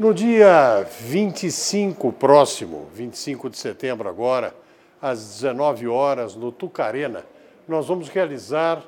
No 0.00 0.14
dia 0.14 0.86
25 0.98 2.10
próximo, 2.12 2.88
25 2.94 3.50
de 3.50 3.58
setembro 3.58 4.08
agora, 4.08 4.54
às 4.98 5.42
19 5.42 5.86
horas, 5.88 6.34
no 6.34 6.50
Tucarena, 6.50 7.26
nós 7.68 7.88
vamos 7.88 8.08
realizar 8.08 8.82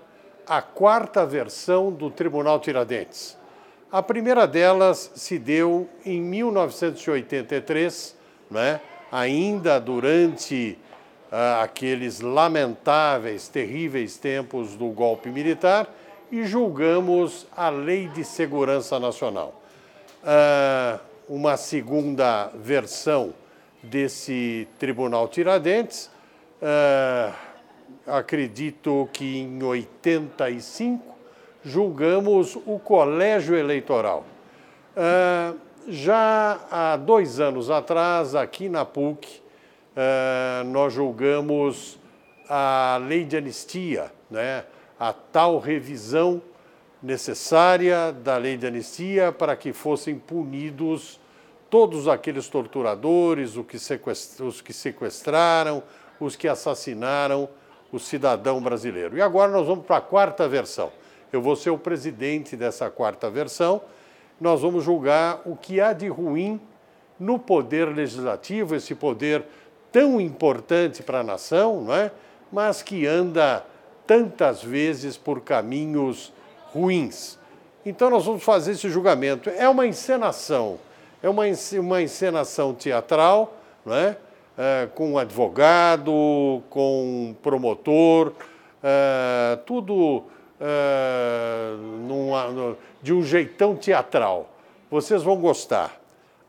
a 0.49 0.63
quarta 0.63 1.27
versão 1.27 1.93
do 1.93 2.09
Tribunal 2.09 2.61
Tiradentes. 2.61 3.37
A 3.93 4.03
primeira 4.03 4.47
delas 4.47 5.13
se 5.15 5.39
deu 5.39 5.87
em 6.03 6.19
1983, 6.19 8.17
né? 8.51 8.81
ainda 9.13 9.79
durante 9.79 10.79
ah, 11.31 11.61
aqueles 11.61 12.21
lamentáveis, 12.21 13.49
terríveis 13.49 14.17
tempos 14.17 14.77
do 14.77 14.87
golpe 14.87 15.29
militar, 15.29 15.95
e 16.31 16.43
julgamos 16.47 17.47
a 17.55 17.69
Lei 17.69 18.09
de 18.09 18.25
Segurança 18.25 18.99
Nacional 18.99 19.62
uh, 20.23 21.01
uma 21.29 21.57
segunda 21.57 22.51
versão 22.55 23.35
desse 23.83 24.69
Tribunal 24.79 25.29
Tiradentes. 25.29 26.11
Uh, 26.61 27.33
acredito 28.07 29.09
que 29.13 29.39
em 29.39 29.63
85 29.63 31.03
julgamos 31.65 32.57
o 32.67 32.79
Colégio 32.79 33.57
Eleitoral. 33.57 34.25
Uh, 34.97 35.59
já 35.89 36.61
há 36.71 36.97
dois 36.97 37.41
anos 37.41 37.71
atrás, 37.71 38.35
aqui 38.35 38.69
na 38.69 38.85
PUC, 38.85 39.41
uh, 39.97 40.65
nós 40.65 40.93
julgamos 40.93 41.99
a 42.49 43.01
lei 43.07 43.25
de 43.25 43.37
anistia, 43.37 44.13
né? 44.31 44.65
a 44.99 45.13
tal 45.13 45.59
revisão 45.59 46.41
necessária 47.03 48.13
da 48.13 48.37
lei 48.37 48.57
de 48.57 48.67
anistia 48.67 49.33
para 49.33 49.57
que 49.57 49.73
fossem 49.73 50.19
punidos 50.19 51.21
todos 51.69 52.07
aqueles 52.07 52.49
torturadores, 52.49 53.57
os 53.57 54.61
que 54.61 54.73
sequestraram, 54.73 55.83
os 56.21 56.37
que 56.37 56.47
assassinaram 56.47 57.49
o 57.91 57.99
cidadão 57.99 58.61
brasileiro. 58.61 59.17
E 59.17 59.23
agora 59.23 59.51
nós 59.51 59.67
vamos 59.67 59.85
para 59.85 59.97
a 59.97 60.01
quarta 60.01 60.47
versão. 60.47 60.93
Eu 61.33 61.41
vou 61.41 61.57
ser 61.57 61.71
o 61.71 61.79
presidente 61.79 62.57
dessa 62.57 62.91
quarta 62.91 63.31
versão. 63.31 63.81
Nós 64.41 64.61
vamos 64.61 64.85
julgar 64.85 65.41
o 65.47 65.57
que 65.57 65.81
há 65.81 65.93
de 65.93 66.09
ruim 66.09 66.61
no 67.19 67.39
poder 67.39 67.87
legislativo, 67.87 68.75
esse 68.75 68.95
poder 68.95 69.45
tão 69.91 70.21
importante 70.21 71.03
para 71.03 71.21
a 71.21 71.25
nação, 71.25 71.83
não 71.83 71.95
é? 71.95 72.11
mas 72.51 72.83
que 72.83 73.07
anda 73.07 73.65
tantas 74.07 74.63
vezes 74.63 75.17
por 75.17 75.41
caminhos 75.41 76.33
ruins. 76.73 77.39
Então 77.85 78.09
nós 78.09 78.25
vamos 78.25 78.43
fazer 78.43 78.73
esse 78.73 78.89
julgamento. 78.89 79.51
É 79.51 79.69
uma 79.69 79.87
encenação, 79.87 80.79
é 81.23 81.29
uma, 81.29 81.45
uma 81.81 82.03
encenação 82.03 82.75
teatral, 82.75 83.57
não 83.85 83.95
é? 83.95 84.17
É, 84.57 84.89
com 84.95 85.13
um 85.13 85.19
advogado, 85.19 86.63
com 86.69 87.31
um 87.31 87.37
promotor, 87.43 88.33
é, 88.83 89.59
tudo 89.65 90.25
é, 90.61 91.75
numa, 92.07 92.77
de 93.01 93.13
um 93.13 93.23
jeitão 93.23 93.75
teatral. 93.75 94.51
Vocês 94.91 95.23
vão 95.23 95.37
gostar. 95.37 95.99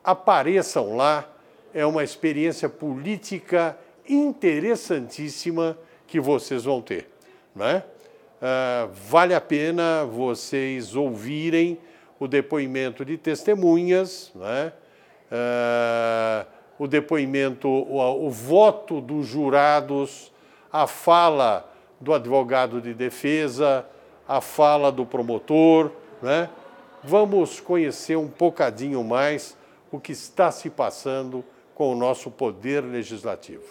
Apareçam 0.03 0.97
lá, 0.97 1.25
é 1.73 1.85
uma 1.85 2.03
experiência 2.03 2.67
política 2.67 3.77
interessantíssima 4.07 5.77
que 6.05 6.19
vocês 6.19 6.65
vão 6.65 6.81
ter. 6.81 7.09
Não 7.55 7.65
é? 7.65 7.83
Uh, 8.43 8.91
vale 8.91 9.33
a 9.33 9.39
pena 9.39 10.03
vocês 10.03 10.97
ouvirem 10.97 11.79
o 12.19 12.27
depoimento 12.27 13.05
de 13.05 13.17
testemunhas, 13.17 14.33
né? 14.35 14.73
Uh, 15.31 16.45
o 16.77 16.85
depoimento, 16.85 17.69
o, 17.69 18.27
o, 18.27 18.29
voto 18.29 18.99
dos 18.99 19.27
jurados, 19.27 20.29
a 20.69 20.85
fala 20.87 21.71
do 22.01 22.13
advogado 22.13 22.81
de 22.81 22.93
defesa, 22.93 23.85
a 24.27 24.41
fala 24.41 24.91
do 24.91 25.05
promotor. 25.05 25.91
Né? 26.21 26.49
Vamos 27.01 27.61
conhecer 27.61 28.17
um 28.17 28.27
bocadinho 28.27 29.01
mais 29.05 29.57
o 29.89 30.01
que 30.01 30.11
está 30.11 30.51
se 30.51 30.69
passando 30.69 31.45
com 31.73 31.93
o 31.93 31.95
nosso 31.95 32.29
poder 32.29 32.81
legislativo. 32.81 33.63